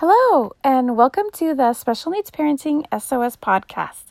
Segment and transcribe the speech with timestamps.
[0.00, 4.04] Hello, and welcome to the Special Needs Parenting SOS podcast.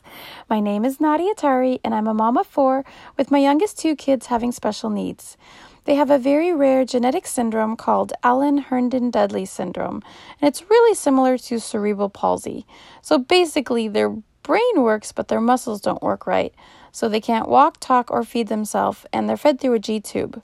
[0.46, 2.84] My name is Nadia Tari, and I'm a mom of four
[3.16, 5.38] with my youngest two kids having special needs.
[5.86, 10.02] They have a very rare genetic syndrome called Allan Herndon Dudley syndrome,
[10.38, 12.66] and it's really similar to cerebral palsy.
[13.00, 14.10] So basically, their
[14.42, 16.54] brain works, but their muscles don't work right.
[16.92, 20.42] So they can't walk, talk, or feed themselves, and they're fed through a G tube.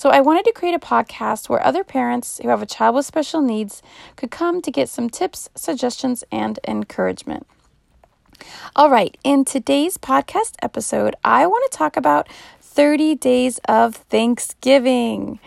[0.00, 3.04] So I wanted to create a podcast where other parents who have a child with
[3.04, 3.82] special needs
[4.16, 7.46] could come to get some tips, suggestions, and encouragement.
[8.74, 12.30] All right, in today's podcast episode, I want to talk about
[12.62, 15.38] 30 days of Thanksgiving.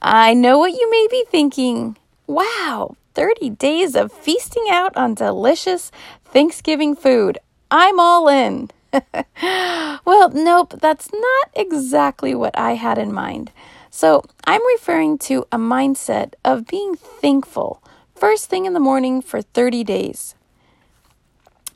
[0.00, 1.96] I know what you may be thinking.
[2.28, 5.90] Wow, 30 days of feasting out on delicious
[6.24, 7.38] Thanksgiving food.
[7.68, 8.70] I'm all in.
[10.04, 13.50] well, nope, that's not exactly what I had in mind.
[13.90, 17.82] So I'm referring to a mindset of being thankful
[18.14, 20.34] first thing in the morning for 30 days.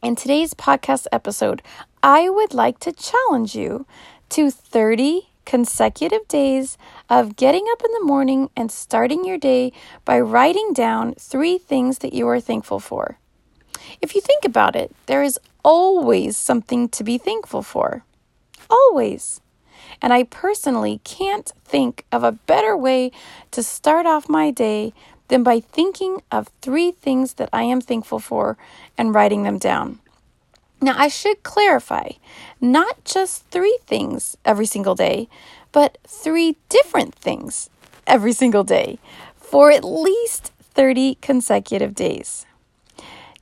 [0.03, 1.63] In today's podcast episode,
[2.03, 3.87] I would like to challenge you
[4.31, 6.77] to 30 consecutive days
[7.09, 9.73] of getting up in the morning and starting your day
[10.05, 13.19] by writing down three things that you are thankful for.
[14.01, 18.05] If you think about it, there is always something to be thankful for.
[18.69, 19.41] Always.
[20.03, 23.13] And I personally can't think of a better way
[23.53, 24.93] to start off my day
[25.29, 28.59] than by thinking of three things that I am thankful for
[28.99, 30.01] and writing them down.
[30.81, 32.11] Now, I should clarify
[32.61, 35.29] not just three things every single day,
[35.71, 37.71] but three different things
[38.05, 38.99] every single day
[39.37, 42.47] for at least 30 consecutive days.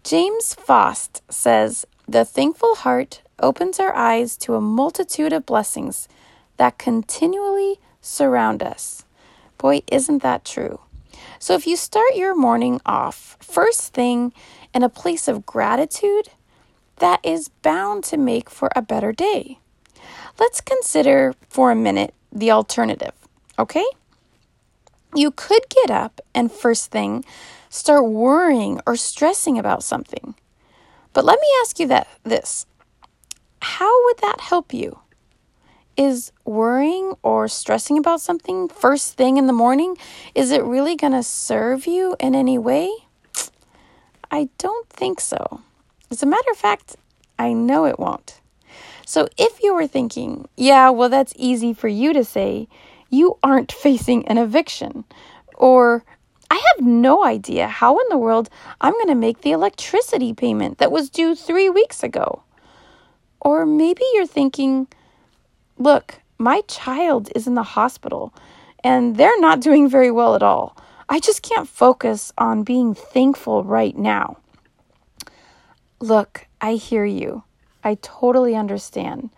[0.05, 6.09] James Faust says, The thankful heart opens our eyes to a multitude of blessings
[6.61, 9.07] that continually surround us.
[9.57, 10.81] Boy, isn't that true?
[11.39, 14.35] So, if you start your morning off first thing
[14.75, 16.29] in a place of gratitude,
[16.97, 19.59] that is bound to make for a better day.
[20.39, 23.15] Let's consider for a minute the alternative,
[23.59, 23.87] okay?
[25.15, 27.25] You could get up and first thing
[27.71, 30.35] start worrying or stressing about something.
[31.15, 32.67] But let me ask you that this.
[33.63, 34.99] How would that help you?
[36.01, 39.99] Is worrying or stressing about something first thing in the morning,
[40.35, 42.91] is it really going to serve you in any way?
[44.31, 45.61] I don't think so.
[46.11, 46.97] As a matter of fact,
[47.39, 48.41] I know it won't.
[49.05, 52.67] So if you were thinking, yeah, well, that's easy for you to say,
[53.11, 55.05] you aren't facing an eviction.
[55.55, 56.03] Or,
[56.51, 58.49] I have no idea how in the world
[58.81, 62.43] I'm going to make the electricity payment that was due three weeks ago.
[63.41, 64.89] Or maybe you're thinking,
[65.81, 68.35] Look, my child is in the hospital
[68.85, 70.77] and they're not doing very well at all.
[71.09, 74.37] I just can't focus on being thankful right now.
[75.99, 77.45] Look, I hear you.
[77.83, 79.31] I totally understand.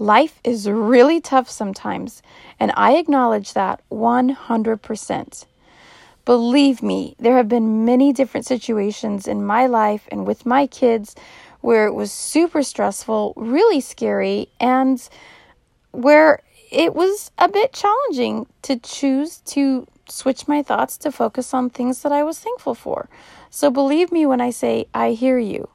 [0.00, 2.22] Life is really tough sometimes,
[2.58, 5.44] and I acknowledge that 100%.
[6.24, 11.14] Believe me, there have been many different situations in my life and with my kids
[11.60, 15.08] where it was super stressful, really scary, and
[15.94, 16.40] where
[16.70, 22.02] it was a bit challenging to choose to switch my thoughts to focus on things
[22.02, 23.08] that I was thankful for.
[23.50, 25.68] So believe me when I say I hear you.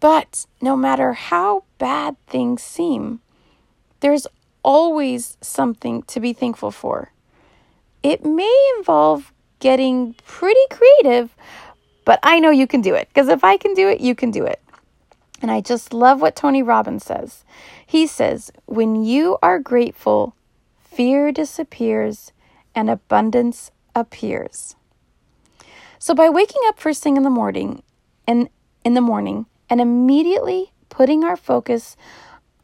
[0.00, 3.20] But no matter how bad things seem,
[4.00, 4.26] there's
[4.62, 7.12] always something to be thankful for.
[8.02, 11.34] It may involve getting pretty creative,
[12.04, 14.30] but I know you can do it because if I can do it, you can
[14.30, 14.60] do it.
[15.42, 17.44] And I just love what Tony Robbins says.
[17.86, 20.34] He says, When you are grateful,
[20.78, 22.32] fear disappears
[22.74, 24.76] and abundance appears.
[25.98, 27.82] So by waking up first thing in the morning
[28.26, 28.48] and
[28.84, 31.96] in the morning and immediately putting our focus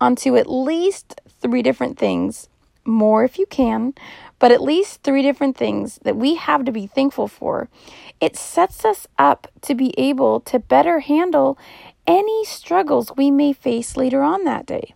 [0.00, 2.48] onto at least three different things,
[2.84, 3.94] more if you can,
[4.38, 7.68] but at least three different things that we have to be thankful for,
[8.20, 11.58] it sets us up to be able to better handle
[12.06, 14.94] any struggles we may face later on that day.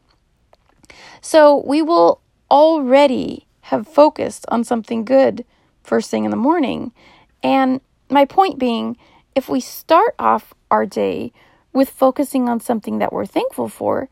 [1.20, 2.20] So we will
[2.50, 5.44] already have focused on something good
[5.82, 6.92] first thing in the morning.
[7.42, 8.96] And my point being,
[9.34, 11.32] if we start off our day
[11.72, 14.08] with focusing on something that we're thankful for,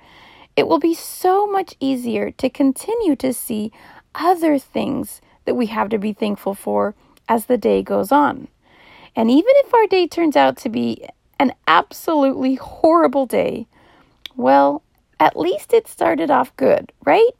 [0.56, 3.72] it will be so much easier to continue to see
[4.14, 6.94] other things that we have to be thankful for
[7.28, 8.48] as the day goes on.
[9.16, 11.06] And even if our day turns out to be
[11.38, 13.66] an absolutely horrible day,
[14.36, 14.82] well,
[15.20, 17.30] at least it started off good, right?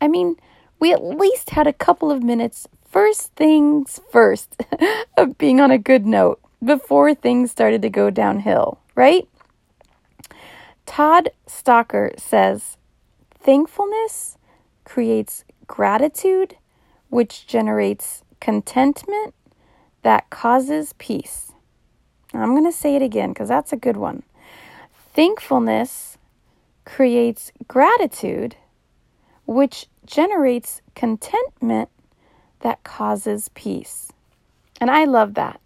[0.00, 0.36] I mean,
[0.78, 4.56] we at least had a couple of minutes, first things first,
[5.16, 6.40] of being on a good note.
[6.62, 9.26] before things started to go downhill, right?
[10.84, 12.76] Todd Stocker says,
[13.38, 14.36] Thankfulness
[14.84, 16.56] creates gratitude,
[17.08, 19.34] which generates contentment
[20.02, 21.49] that causes peace.
[22.32, 24.22] I'm going to say it again because that's a good one.
[25.14, 26.18] Thankfulness
[26.84, 28.56] creates gratitude,
[29.46, 31.88] which generates contentment
[32.60, 34.12] that causes peace.
[34.80, 35.60] And I love that.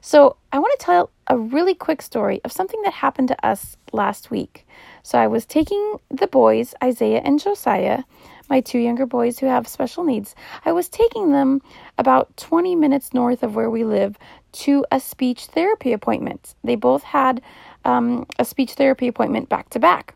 [0.00, 3.78] So, I want to tell a really quick story of something that happened to us
[3.92, 4.66] last week.
[5.02, 8.02] So, I was taking the boys, Isaiah and Josiah,
[8.48, 11.62] my two younger boys who have special needs, I was taking them
[11.98, 14.16] about 20 minutes north of where we live
[14.52, 16.54] to a speech therapy appointment.
[16.62, 17.42] They both had
[17.84, 20.14] um, a speech therapy appointment back to back.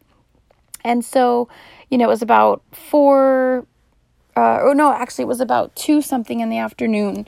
[0.85, 1.49] And so,
[1.91, 3.67] you know, it was about four,
[4.37, 7.27] uh, oh no, actually, it was about two something in the afternoon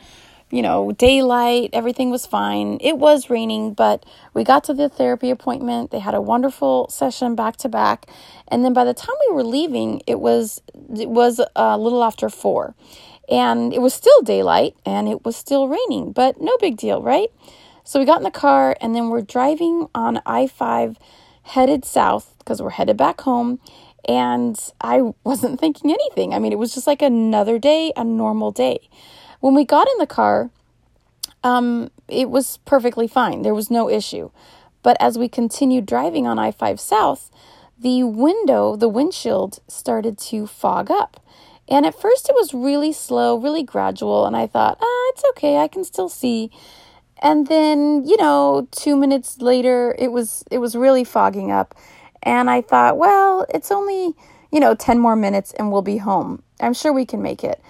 [0.51, 2.79] you know, daylight, everything was fine.
[2.81, 4.05] It was raining, but
[4.35, 5.91] we got to the therapy appointment.
[5.91, 8.07] They had a wonderful session back to back.
[8.49, 10.63] And then by the time we were leaving, it was
[10.99, 12.75] it was uh, a little after 4.
[13.31, 17.29] And it was still daylight and it was still raining, but no big deal, right?
[17.85, 20.97] So we got in the car and then we're driving on I-5
[21.43, 23.61] headed south because we're headed back home
[24.09, 26.35] and I wasn't thinking anything.
[26.35, 28.89] I mean, it was just like another day, a normal day.
[29.41, 30.51] When we got in the car,
[31.43, 33.43] um, it was perfectly fine.
[33.43, 34.31] There was no issue.
[34.83, 37.31] But as we continued driving on I 5 South,
[37.79, 41.21] the window, the windshield started to fog up.
[41.69, 45.59] And at first it was really slow, really gradual, and I thought, ah, it's okay,
[45.59, 46.51] I can still see.
[47.23, 51.75] And then, you know, 2 minutes later, it was it was really fogging up.
[52.23, 54.15] And I thought, well, it's only,
[54.53, 56.43] you know, 10 more minutes and we'll be home.
[56.61, 57.63] I'm sure we can make it.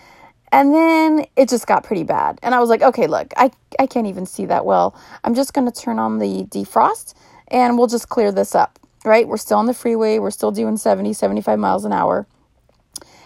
[0.52, 2.38] And then it just got pretty bad.
[2.43, 4.97] And I was like, okay, look, I, I can't even see that well.
[5.23, 7.14] I'm just going to turn on the defrost
[7.49, 9.26] and we'll just clear this up, right?
[9.29, 10.19] We're still on the freeway.
[10.19, 12.26] We're still doing 70, 75 miles an hour.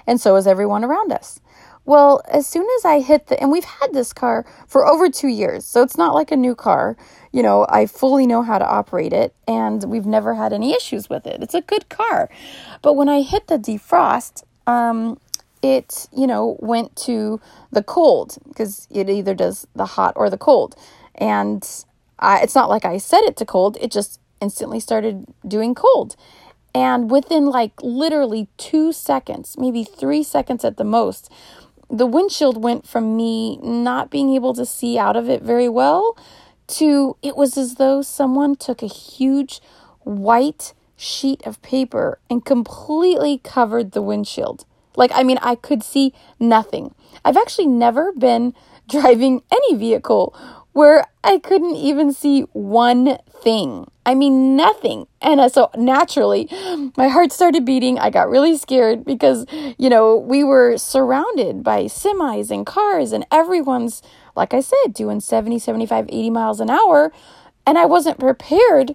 [0.06, 1.41] And so is everyone around us.
[1.87, 5.29] Well, as soon as I hit the, and we've had this car for over two
[5.29, 6.97] years, so it's not like a new car.
[7.31, 11.11] You know, I fully know how to operate it, and we've never had any issues
[11.11, 11.43] with it.
[11.43, 12.31] It's a good car.
[12.81, 15.19] But when I hit the defrost, um,
[15.64, 17.40] it, you know, went to
[17.72, 20.76] the cold because it either does the hot or the cold.
[21.14, 21.66] And
[22.19, 26.16] I, it's not like I set it to cold, it just instantly started doing cold.
[26.75, 31.32] And within like literally two seconds, maybe three seconds at the most,
[31.88, 36.14] the windshield went from me not being able to see out of it very well
[36.67, 39.62] to it was as though someone took a huge
[40.00, 44.67] white sheet of paper and completely covered the windshield.
[44.96, 46.94] Like, I mean, I could see nothing.
[47.25, 48.55] I've actually never been
[48.88, 50.35] driving any vehicle
[50.73, 53.87] where I couldn't even see one thing.
[54.05, 55.06] I mean, nothing.
[55.23, 56.49] And uh, so naturally,
[56.96, 57.99] my heart started beating.
[57.99, 59.46] I got really scared because,
[59.79, 64.02] you know, we were surrounded by semis and cars, and everyone's,
[64.37, 67.12] like I said, doing 70, 75, 80 miles an hour.
[67.67, 68.94] And I wasn't prepared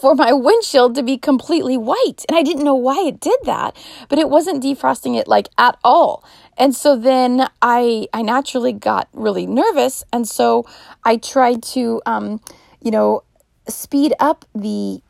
[0.00, 2.24] for my windshield to be completely white.
[2.28, 3.76] And I didn't know why it did that,
[4.08, 6.24] but it wasn't defrosting it like at all.
[6.56, 10.66] And so then I I naturally got really nervous and so
[11.04, 12.40] I tried to um
[12.80, 13.22] you know
[13.68, 15.00] speed up the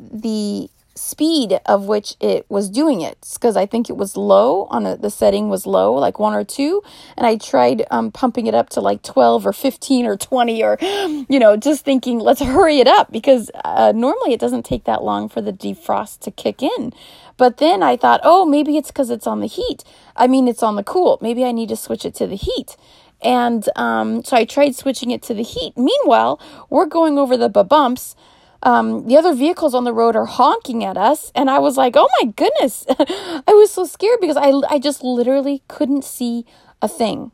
[0.00, 4.86] the speed of which it was doing it because I think it was low on
[4.86, 6.82] a, the setting was low, like one or two.
[7.16, 10.78] And I tried um, pumping it up to like 12 or 15 or 20 or,
[10.82, 15.02] you know, just thinking, let's hurry it up because uh, normally it doesn't take that
[15.02, 16.92] long for the defrost to kick in.
[17.36, 19.84] But then I thought, oh, maybe it's because it's on the heat.
[20.16, 21.18] I mean, it's on the cool.
[21.22, 22.76] Maybe I need to switch it to the heat.
[23.20, 25.76] And um, so I tried switching it to the heat.
[25.76, 26.40] Meanwhile,
[26.70, 28.14] we're going over the bumps
[28.62, 31.30] um, the other vehicles on the road are honking at us.
[31.34, 32.84] And I was like, oh my goodness.
[32.98, 36.44] I was so scared because I, I just literally couldn't see
[36.82, 37.30] a thing.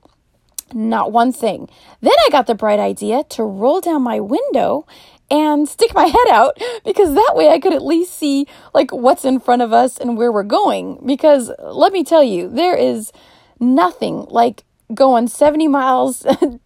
[0.73, 1.69] Not one thing.
[2.01, 4.87] Then I got the bright idea to roll down my window
[5.31, 9.25] and stick my head out because that way I could at least see like what's
[9.25, 11.01] in front of us and where we're going.
[11.05, 13.13] Because let me tell you, there is
[13.61, 16.27] nothing like going 70 miles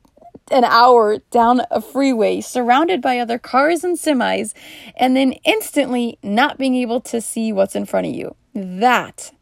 [0.50, 4.54] an hour down a freeway surrounded by other cars and semis
[4.96, 8.34] and then instantly not being able to see what's in front of you.
[8.54, 9.32] That,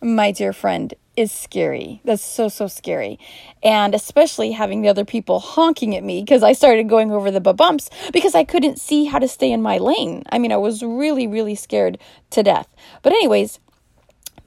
[0.00, 2.00] my dear friend, is scary.
[2.04, 3.18] That's so, so scary.
[3.62, 7.40] And especially having the other people honking at me because I started going over the
[7.40, 10.22] bumps because I couldn't see how to stay in my lane.
[10.30, 11.98] I mean, I was really, really scared
[12.30, 12.68] to death.
[13.02, 13.60] But, anyways,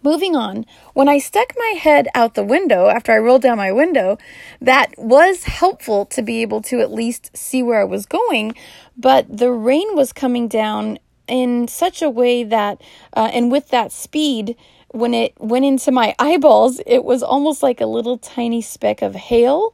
[0.06, 3.72] Moving on, when I stuck my head out the window after I rolled down my
[3.72, 4.20] window,
[4.62, 8.54] that was helpful to be able to at least see where I was going,
[8.96, 12.84] but the rain was coming down in such a way that,
[13.18, 14.56] uh, and with that speed,
[14.90, 19.16] when it went into my eyeballs, it was almost like a little tiny speck of
[19.16, 19.74] hail.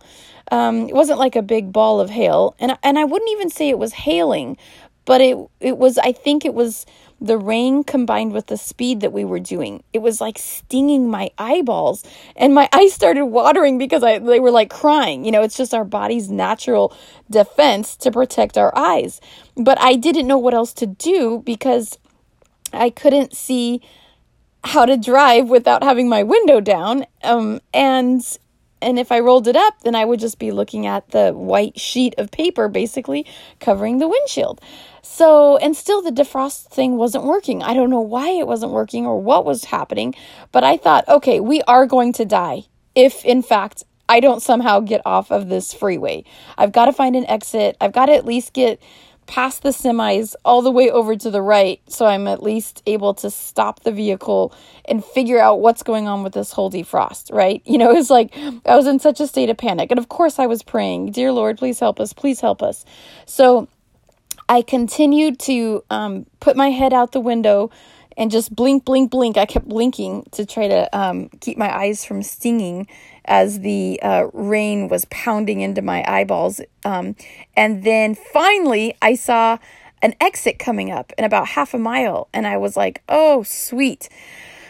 [0.50, 3.68] Um, it wasn't like a big ball of hail, and and I wouldn't even say
[3.68, 4.56] it was hailing,
[5.04, 5.98] but it it was.
[5.98, 6.86] I think it was
[7.22, 11.30] the rain combined with the speed that we were doing, it was like stinging my
[11.38, 12.04] eyeballs
[12.36, 15.24] and my eyes started watering because I they were like crying.
[15.24, 16.96] You know, it's just our body's natural
[17.30, 19.22] defense to protect our eyes.
[19.56, 21.98] But I didn't know what else to do because
[22.74, 23.82] I couldn't see
[24.64, 27.06] how to drive without having my window down.
[27.24, 28.22] Um, and
[28.82, 31.80] and if I rolled it up, then I would just be looking at the white
[31.80, 33.26] sheet of paper basically
[33.60, 34.62] covering the windshield.
[35.02, 37.64] So, and still the defrost thing wasn't working.
[37.64, 40.16] I don't know why it wasn't working or what was happening,
[40.52, 42.64] but I thought, okay, we are going to die
[42.96, 46.26] if in fact I don't somehow get off of this freeway.
[46.58, 47.78] I've got to find an exit.
[47.80, 48.82] I've got to at least get
[49.32, 53.14] past the semis all the way over to the right so I'm at least able
[53.16, 54.54] to stop the vehicle
[54.86, 57.64] and figure out what's going on with this whole defrost, right?
[57.72, 58.36] You know, it's like
[58.66, 59.92] I was in such a state of panic.
[59.92, 62.84] And of course I was praying, Dear Lord, please help us, please help us.
[63.26, 63.70] So
[64.50, 67.72] I continued to um, put my head out the window
[68.18, 69.38] and just blink, blink, blink.
[69.38, 72.88] I kept blinking to try to um, keep my eyes from stinging
[73.26, 76.62] as the uh, rain was pounding into my eyeballs.
[76.84, 77.16] Um,
[77.56, 79.58] and then finally, I saw
[80.02, 84.10] an exit coming up in about half a mile, and I was like, oh, sweet.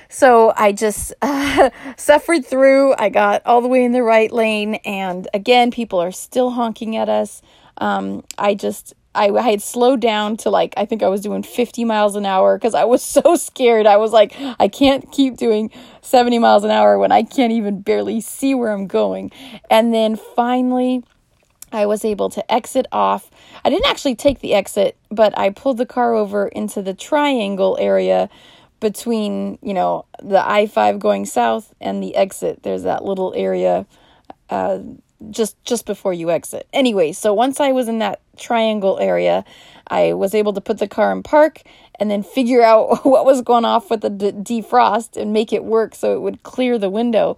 [0.10, 2.93] So I just uh, suffered through.
[2.98, 6.98] I got all the way in the right lane, and again, people are still honking
[6.98, 7.41] at us.
[7.77, 11.44] Um, I just I, I had slowed down to like I think I was doing
[11.44, 13.86] 50 miles an hour because I was so scared.
[13.86, 17.82] I was like, I can't keep doing 70 miles an hour when I can't even
[17.82, 19.32] barely see where I'm going.
[19.70, 21.03] And then finally,
[21.72, 23.30] I was able to exit off.
[23.63, 27.77] I didn't actually take the exit, but I pulled the car over into the triangle
[27.80, 28.30] area
[28.82, 32.63] between, you know, the I 5 going south and the exit.
[32.63, 33.86] There's that little area.
[34.50, 34.80] Uh,
[35.30, 36.68] just just before you exit.
[36.74, 39.46] Anyway, so once I was in that triangle area,
[39.88, 41.62] I was able to put the car in park
[42.00, 45.63] and then figure out what was going off with the d- defrost and make it
[45.63, 47.38] work so it would clear the window.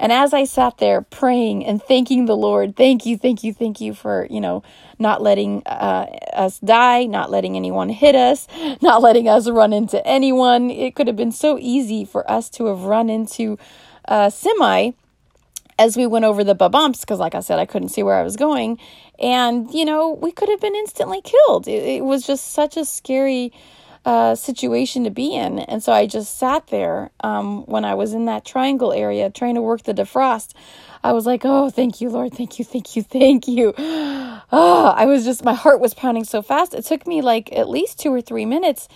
[0.00, 3.80] And as I sat there praying and thanking the Lord, thank you, thank you, thank
[3.80, 4.62] you for, you know,
[4.98, 8.46] not letting uh, us die, not letting anyone hit us,
[8.80, 10.70] not letting us run into anyone.
[10.70, 13.58] It could have been so easy for us to have run into
[14.04, 14.92] a semi
[15.78, 18.22] as we went over the bumps, because like I said, I couldn't see where I
[18.22, 18.78] was going.
[19.18, 21.68] And, you know, we could have been instantly killed.
[21.68, 23.52] It, it was just such a scary
[24.04, 25.58] uh, situation to be in.
[25.58, 29.54] And so I just sat there um, when I was in that triangle area trying
[29.56, 30.54] to work the defrost.
[31.04, 32.32] I was like, oh, thank you, Lord.
[32.34, 33.74] Thank you, thank you, thank you.
[33.76, 34.42] Oh,
[34.96, 36.74] I was just, my heart was pounding so fast.
[36.74, 38.88] It took me like at least two or three minutes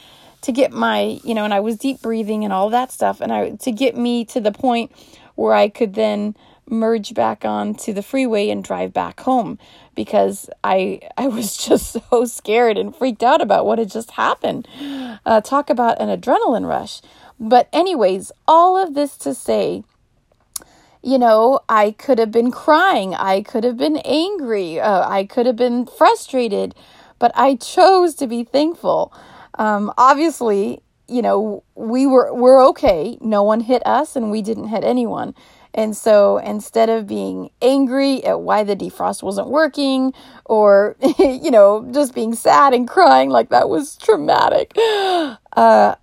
[0.42, 3.20] to get my, you know, and I was deep breathing and all that stuff.
[3.20, 4.92] And I, to get me to the point
[5.34, 6.36] where I could then
[6.72, 9.58] merge back onto the freeway and drive back home
[9.94, 14.66] because I I was just so scared and freaked out about what had just happened.
[15.24, 17.00] Uh, talk about an adrenaline rush.
[17.38, 19.84] But anyways, all of this to say,
[21.02, 25.46] you know, I could have been crying, I could have been angry, uh, I could
[25.46, 26.74] have been frustrated,
[27.18, 29.12] but I chose to be thankful.
[29.58, 33.18] Um, obviously, you know, we were we're okay.
[33.20, 35.34] No one hit us, and we didn't hit anyone.
[35.74, 40.12] And so instead of being angry at why the defrost wasn't working
[40.44, 45.36] or, you know, just being sad and crying like that was traumatic, uh,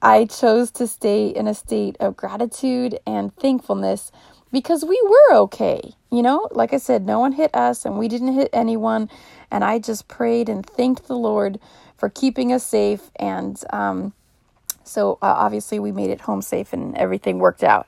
[0.02, 4.12] I chose to stay in a state of gratitude and thankfulness
[4.52, 5.94] because we were okay.
[6.12, 9.10] You know, like I said, no one hit us and we didn't hit anyone.
[9.52, 11.60] And I just prayed and thanked the Lord
[11.98, 13.12] for keeping us safe.
[13.18, 14.14] And um,
[14.90, 17.88] so uh, obviously we made it home safe and everything worked out.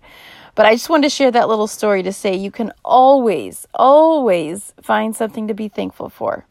[0.56, 4.74] But I just wanted to share that little story to say you can always, always
[4.82, 6.46] find something to be thankful for.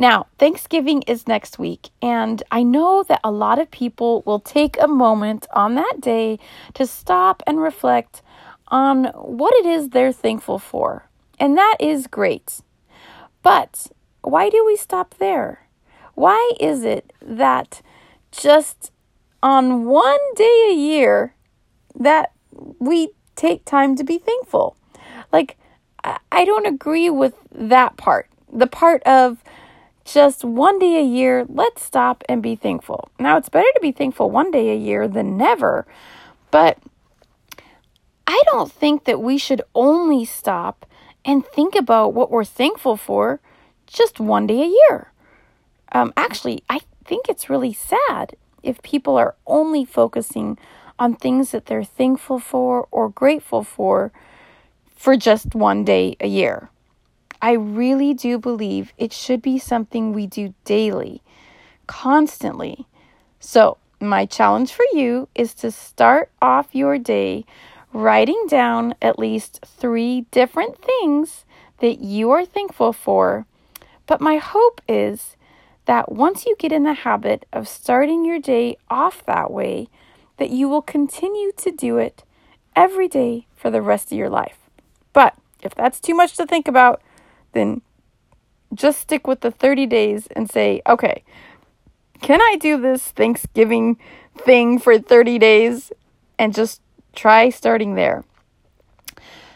[0.00, 4.80] Now, Thanksgiving is next week, and I know that a lot of people will take
[4.80, 6.38] a moment on that day
[6.74, 8.22] to stop and reflect
[8.68, 11.08] on what it is they're thankful for.
[11.40, 12.60] And that is great.
[13.42, 13.88] But
[14.22, 15.66] why do we stop there?
[16.14, 17.82] Why is it that
[18.30, 18.92] just
[19.42, 21.34] on one day a year
[21.94, 22.32] that
[22.78, 24.76] we take time to be thankful.
[25.32, 25.56] Like,
[26.04, 28.28] I don't agree with that part.
[28.52, 29.42] The part of
[30.04, 33.10] just one day a year, let's stop and be thankful.
[33.18, 35.86] Now, it's better to be thankful one day a year than never,
[36.50, 36.78] but
[38.26, 40.86] I don't think that we should only stop
[41.24, 43.40] and think about what we're thankful for
[43.86, 45.12] just one day a year.
[45.92, 50.58] Um, actually, I think it's really sad if people are only focusing
[50.98, 54.12] on things that they're thankful for or grateful for
[54.96, 56.68] for just one day a year.
[57.40, 61.22] I really do believe it should be something we do daily,
[61.86, 62.86] constantly.
[63.38, 67.44] So, my challenge for you is to start off your day
[67.92, 71.44] writing down at least three different things
[71.78, 73.46] that you are thankful for.
[74.06, 75.36] But my hope is
[75.88, 79.88] that once you get in the habit of starting your day off that way,
[80.36, 82.24] that you will continue to do it
[82.76, 84.58] every day for the rest of your life.
[85.14, 87.00] But if that's too much to think about,
[87.52, 87.80] then
[88.74, 91.24] just stick with the 30 days and say, okay,
[92.20, 93.96] can I do this Thanksgiving
[94.36, 95.90] thing for 30 days?
[96.38, 96.82] And just
[97.14, 98.24] try starting there.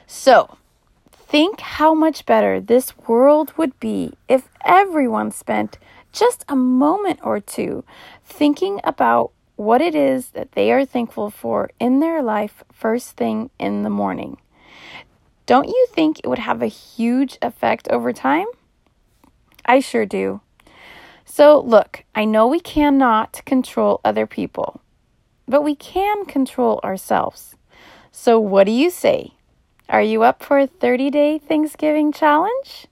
[0.06, 0.56] So,
[1.12, 5.76] think how much better this world would be if everyone spent
[6.12, 7.84] just a moment or two
[8.24, 13.50] thinking about what it is that they are thankful for in their life first thing
[13.58, 14.36] in the morning.
[15.46, 18.46] Don't you think it would have a huge effect over time?
[19.64, 20.40] I sure do.
[21.24, 24.80] So, look, I know we cannot control other people,
[25.46, 27.54] but we can control ourselves.
[28.10, 29.32] So, what do you say?
[29.88, 32.86] Are you up for a 30 day Thanksgiving challenge?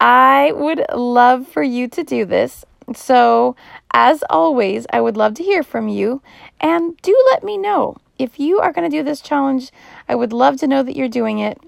[0.00, 2.64] I would love for you to do this.
[2.94, 3.56] So,
[3.92, 6.22] as always, I would love to hear from you.
[6.60, 9.70] And do let me know if you are going to do this challenge.
[10.08, 11.60] I would love to know that you're doing it.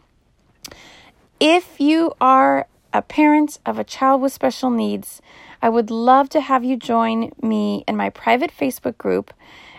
[1.39, 5.21] If you are a parent of a child with special needs,
[5.63, 9.33] I would love to have you join me in my private Facebook group.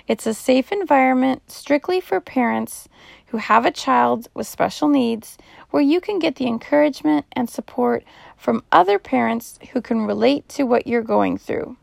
[0.07, 2.87] It's a safe environment strictly for parents
[3.31, 5.37] who have a child with special needs
[5.69, 8.03] where you can get the encouragement and support
[8.35, 11.77] from other parents who can relate to what you're going through.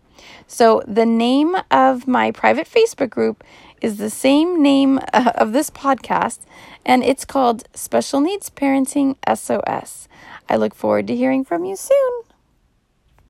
[0.47, 3.43] So, the name of my private Facebook group
[3.81, 6.41] is the same name uh, of this podcast,
[6.85, 10.09] and it's called Special Needs Parenting SOS.
[10.49, 12.28] I look forward to hearing from you soon.